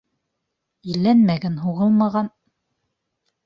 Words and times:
Иләнмәгән, 0.93 1.61
һуғылмаған 1.67 2.35